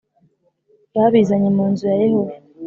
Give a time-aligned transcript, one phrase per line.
[0.95, 2.33] babizanye mu nzu ya Yehova